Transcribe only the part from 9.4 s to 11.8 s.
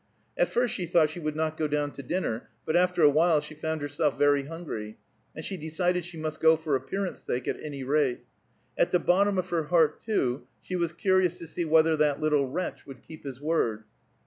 her heart, too, she was curious to see